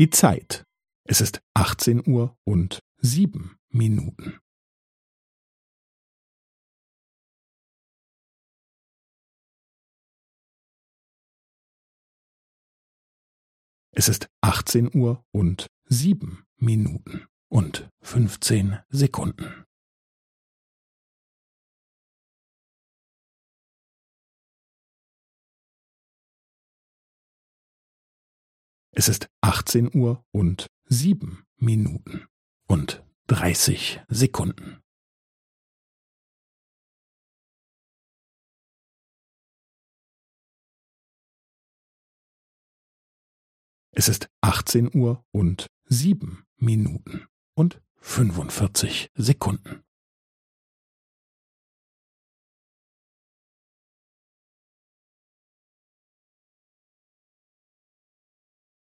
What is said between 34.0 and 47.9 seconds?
Sekunden. Es ist 18 Uhr und sieben Minuten und